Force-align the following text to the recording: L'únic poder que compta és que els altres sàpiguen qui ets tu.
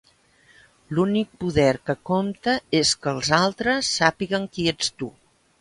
L'únic 0.99 1.35
poder 1.43 1.67
que 1.89 1.95
compta 2.11 2.57
és 2.81 2.95
que 3.05 3.13
els 3.19 3.31
altres 3.41 3.93
sàpiguen 4.01 4.53
qui 4.57 4.71
ets 4.77 4.95
tu. 5.03 5.15